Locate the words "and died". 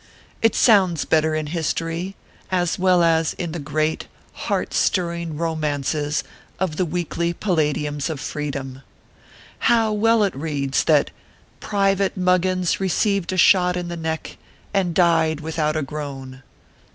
14.73-15.39